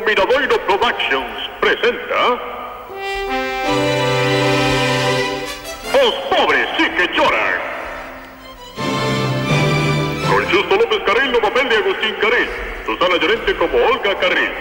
[0.00, 2.38] Miradoiro Productions presenta...
[5.92, 7.60] Os pobres sí que lloran.
[10.28, 12.48] Con Justo López Carril no papel de Agustín Carril,
[12.86, 14.52] Susana Llorente como Olga Carril,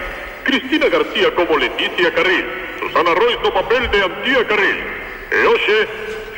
[0.44, 2.46] Cristina García como Leticia Carril,
[2.80, 4.78] Susana Royce no papel de Antía Carril,
[5.32, 5.88] e hoxe,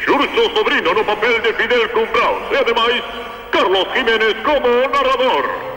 [0.04, 3.04] Xurxo Sobrino no papel de Fidel Cumbraos, e ademais,
[3.52, 5.69] Carlos Jiménez como narrador.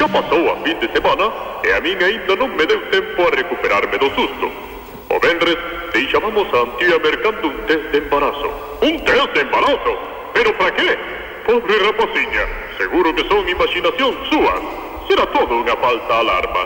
[0.00, 1.28] xa pasou a fin de semana
[1.62, 4.48] e a min aínda non me deu tempo a recuperarme do susto.
[5.12, 5.60] O vendres
[5.92, 8.48] deixábamos a Antía mercando un test de embarazo.
[8.80, 9.92] Un test de embarazo?
[10.32, 10.96] Pero para qué?
[11.44, 12.48] Pobre rapaciña,
[12.80, 14.56] seguro que son imaginación súa.
[15.04, 16.64] Será todo unha falta alarma.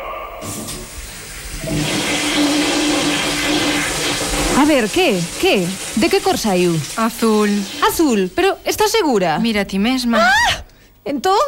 [4.54, 5.18] A ver, que?
[5.42, 5.66] Que?
[5.98, 6.78] De que cor saiu?
[6.94, 7.50] Azul.
[7.82, 9.42] Azul, pero estás segura?
[9.42, 10.22] Mira ti mesma.
[10.22, 10.62] Ah!
[11.02, 11.42] Entón,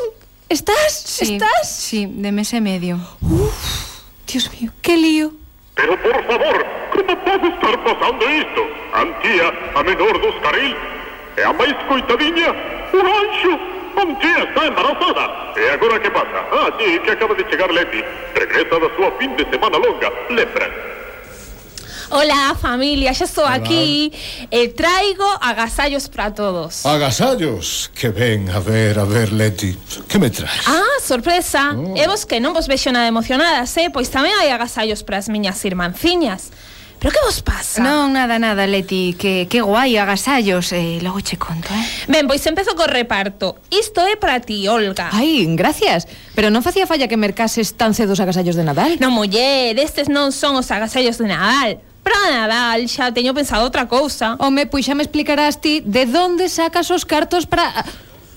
[0.49, 0.93] Estás?
[0.93, 1.69] Sí, Estás?
[1.69, 2.99] Sí, de mes e medio.
[3.21, 5.33] Uf, Dios mío, que lío.
[5.75, 8.63] Pero por favor, como pode estar pasando isto?
[8.95, 10.77] Antía, a menor dos caril,
[11.37, 12.55] e a máis coitadiña,
[12.95, 13.53] un anxo.
[13.97, 15.53] Antía está embarazada.
[15.57, 16.39] E agora que pasa?
[16.53, 18.01] Ah, sí, que acaba de chegar Leti.
[18.35, 20.71] Regresa da súa fin de semana longa, lembran.
[22.11, 24.13] Hola familia, ya estoy aquí
[24.51, 26.87] Eh, traigo agasallos para todos.
[26.87, 27.91] Agasallos?
[27.95, 29.77] Que ven, a ver, a ver, Leti,
[30.09, 30.67] que me traes?
[30.67, 31.95] Ah, sorpresa, oh.
[31.97, 33.91] e vos que non vos vexo nada emocionadas, eh?
[33.91, 36.55] Pois tamén hai agasallos para as miñas irmanciñas.
[36.99, 37.83] Pero que vos pasa?
[37.83, 41.85] Non, nada, nada, Leti, que, que guai, agasallos, eh, logo che conto, eh?
[42.09, 43.59] Ben, pois empezo co reparto.
[43.69, 45.11] Isto é para ti, Olga.
[45.13, 46.07] Ai, gracias,
[46.39, 48.97] pero non facía falla que mercases tan cedo os agasallos de Nadal.
[49.03, 51.83] Non, muller, estes non son os agasallos de Nadal.
[52.25, 54.37] Nadal xa teño pensado outra cousa.
[54.41, 57.85] Home, pois xa me explicarás ti de onde sacas os cartos para...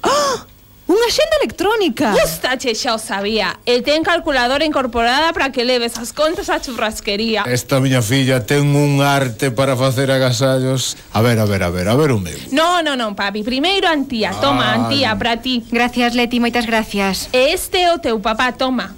[0.03, 0.49] ¡Oh!
[0.89, 2.17] Unha xenda electrónica.
[2.17, 3.61] Gustache, xa o sabía.
[3.61, 7.45] E ten calculadora incorporada para que leves as contas á churrasquería.
[7.45, 10.97] Esta miña filla ten un arte para facer agasallos.
[11.13, 12.39] A ver, a ver, a ver, a ver un meu.
[12.49, 13.45] No, no, non, papi.
[13.45, 14.33] Primeiro Antía.
[14.41, 14.73] Toma, Ay.
[14.81, 15.61] Antía, para ti.
[15.69, 17.29] Gracias, Leti, moitas gracias.
[17.37, 18.97] E este é o teu papá, toma.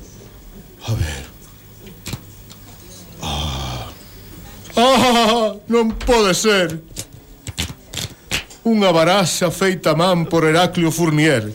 [0.88, 1.31] A ver.
[4.76, 6.80] Ah, non pode ser.
[8.62, 11.50] Unha baraxa feita a man por Heraclio Fournier.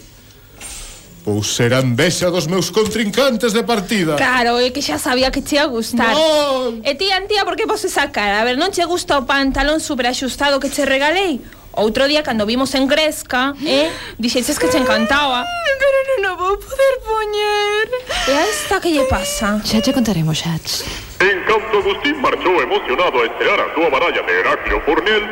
[1.27, 4.15] Pois será envexa dos meus contrincantes de partida.
[4.15, 6.15] Claro, é que xa sabía que che ia gustar.
[6.15, 6.87] Non!
[6.87, 8.38] E ti, Antía, por que poses a cara?
[8.38, 11.43] A ver, non che gusta o pantalón superaxustado que che regalei?
[11.76, 15.44] Outro día cando vimos en Gresca, eh, dixeches que che encantaba.
[15.76, 17.84] Pero non o vou poder poñer.
[18.25, 19.60] E a esta que lle pasa?
[19.60, 20.56] Xa che contaremos, xa.
[21.20, 25.25] En canto Agustín marchou emocionado a estrear a súa baralla de Heraclio Fornel,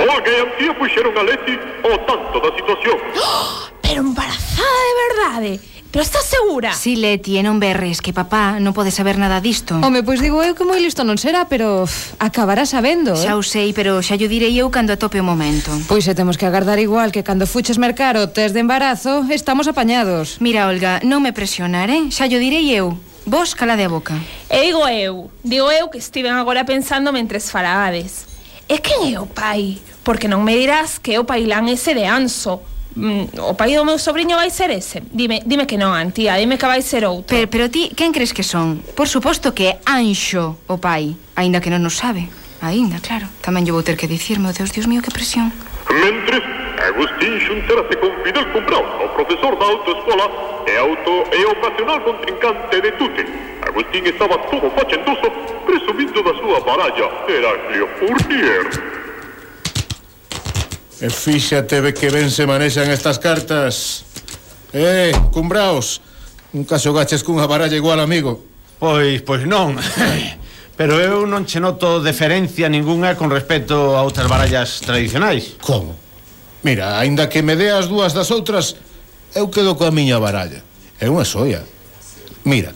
[0.00, 1.52] o que a tía puxeron a Leti
[1.84, 2.96] o oh, tanto da situación.
[3.20, 3.68] ¡Oh!
[3.84, 5.52] Pero embarazada de verdade.
[5.60, 5.73] ¿eh?
[5.94, 6.72] Pero estás segura?
[6.72, 9.78] Si, sí, Leti, e non berres, que papá non pode saber nada disto.
[9.78, 13.14] Home, pois digo eu que moi listo non será, pero uf, acabará sabendo.
[13.14, 13.22] Eh?
[13.22, 15.70] Xa o sei, pero xa yo direi eu cando atope o momento.
[15.86, 19.70] Pois se temos que agardar igual que cando fuches mercar o test de embarazo, estamos
[19.70, 20.42] apañados.
[20.42, 22.10] Mira, Olga, non me presionar, eh?
[22.10, 22.98] Xa yo direi eu.
[23.22, 24.18] Vos cala de boca.
[24.50, 28.26] E digo eu, digo eu que estiven agora pensando mentres falabades.
[28.66, 29.78] E quen é o pai?
[30.02, 32.66] Porque non me dirás que é o pailán ese de Anso,
[32.96, 35.02] mm, o pai do meu sobrinho vai ser ese.
[35.12, 37.30] Dime, dime que non, Antía, dime que vai ser outro.
[37.30, 38.82] Pero, pero ti, quen crees que son?
[38.94, 42.30] Por suposto que é Anxo o pai, aínda que non o sabe.
[42.64, 43.28] Aínda, claro.
[43.44, 45.52] Tamén lle vou ter que dicir, meu Deus, Dios mío, que presión.
[45.92, 46.40] Mentres,
[46.80, 50.26] Agustín xuntarase con Fidel Cumbrao, o profesor da autoescola
[50.66, 53.24] e auto e ocasional contrincante de Tute.
[53.68, 55.28] Agustín estaba todo fachendoso,
[55.66, 59.03] presumindo da súa baralla Heraclio Fournier.
[61.02, 64.06] E fíxate ve que ben se manexan estas cartas.
[64.70, 65.98] Eh, cumbraos.
[66.54, 68.46] Nunca xogaches cunha baralla igual, amigo.
[68.78, 69.74] Pois, pois non.
[70.78, 75.58] Pero eu non che noto deferencia ningunha con respecto a outras barallas tradicionais.
[75.58, 75.98] Como?
[76.62, 78.78] Mira, aínda que me dé as dúas das outras,
[79.34, 80.62] eu quedo coa miña baralla.
[81.02, 81.66] É unha soia.
[82.46, 82.70] Mira,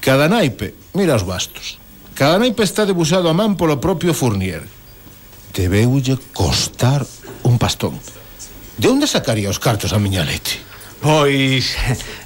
[0.00, 1.76] cada naipe, mira os bastos.
[2.16, 4.75] Cada naipe está debuxado a man polo propio Fournier
[5.56, 7.06] debeulle costar
[7.42, 7.96] un pastón.
[8.76, 10.60] De onde sacaría os cartos a miña lete?
[11.00, 11.72] Pois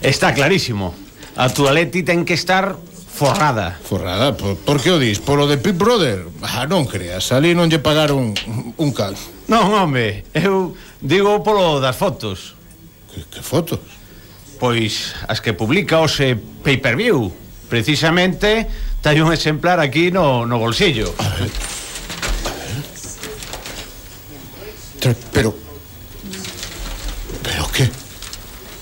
[0.03, 0.91] está clarísimo.
[1.38, 2.75] A túa leti ten que estar
[3.06, 3.79] forrada.
[3.87, 4.35] Forrada?
[4.35, 5.23] Por, por que o dis?
[5.23, 6.27] Polo de Pip Brother?
[6.43, 8.35] Ah, non creas, ali non lle pagaron
[8.75, 9.15] un cal.
[9.47, 12.59] Non, home, eu digo polo das fotos.
[13.15, 13.83] Que, que fotos?
[14.59, 17.31] Pois as que publica ose pay-per-view.
[17.71, 18.67] Precisamente,
[18.99, 21.15] teño un exemplar aquí no, no bolsillo.
[21.23, 21.80] A ver.
[25.32, 25.55] Pero...
[27.43, 27.91] Pero que?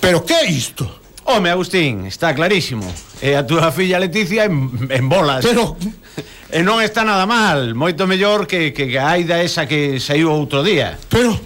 [0.00, 1.00] Pero que é isto?
[1.24, 2.86] Home, Agustín, está clarísimo.
[3.20, 5.44] E a túa filla Leticia en, en bolas.
[5.44, 5.76] Pero...
[6.48, 7.76] E non está nada mal.
[7.76, 10.96] Moito mellor que, que a Aida esa que saiu outro día.
[11.12, 11.36] Pero...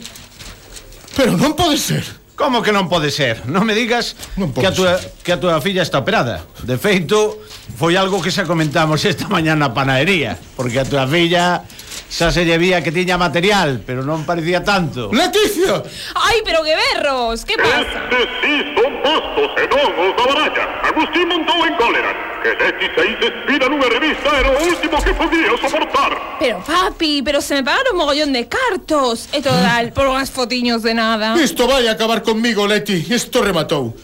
[1.19, 2.07] Pero non pode ser.
[2.43, 3.47] Como que non pode ser?
[3.47, 6.43] Non me digas Non que, a túa, que a túa filla está operada.
[6.67, 7.39] De feito,
[7.79, 11.63] foi algo que xa comentamos esta mañá na panadería, porque a túa filla
[12.11, 15.15] xa se lle vía que tiña material, pero non parecía tanto.
[15.15, 15.87] Leticia!
[16.19, 18.11] Ai, pero que berros, que pasa?
[26.43, 29.29] Pero papi, pero se me pagaron mogollón de cartos.
[29.31, 31.39] E total, por unhas fotiños de nada.
[31.39, 32.99] Isto vai acabar conmigo, Leti.
[32.99, 33.95] Isto rematou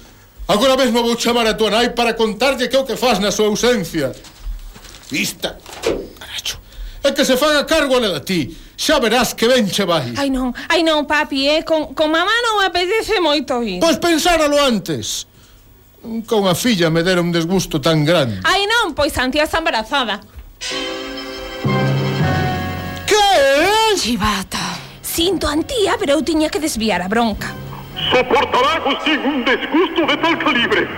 [0.47, 3.35] Agora mesmo vou chamar a tua nai para contarlle que é o que faz na
[3.35, 4.15] súa ausencia.
[5.11, 5.59] Vista
[6.15, 6.63] Caracho.
[7.03, 8.41] É que se faga cargo ela de ti.
[8.79, 10.15] Xa verás que ben che vai.
[10.15, 11.67] Ai non, ai non, papi, eh.
[11.67, 13.83] Con, con mamá non me apetece moito ir.
[13.83, 15.27] Pois pensáralo antes.
[16.31, 18.41] Con a filla me dera un desgusto tan grande.
[18.47, 20.23] Ai non, pois Santi está embarazada.
[24.09, 24.65] Chivata.
[25.03, 27.53] Sinto antía, pero eu tiña que desviar a bronca
[28.09, 30.89] Soportará Agustín un desgusto de tal calibre.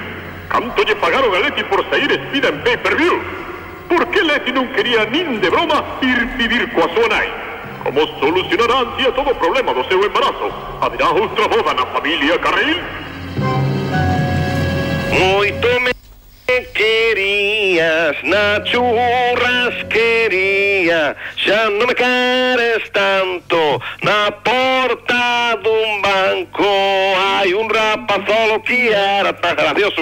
[0.49, 3.19] Canto lle pagaron a Leti por sair espida en pay-per-view?
[3.91, 7.27] Por que Leti non quería nin de broma ir vivir coa súa nai?
[7.83, 10.47] Como solucionará Antía todo o problema do seu embarazo?
[10.79, 12.79] Haberá outra boda na familia Carril?
[15.19, 15.91] Moito me
[16.79, 20.60] querías na churrasquería
[20.91, 23.79] María, xa non me queres tanto.
[24.03, 26.67] Na porta dun um banco
[27.15, 29.95] hai un um rapazolo que era tan gracioso.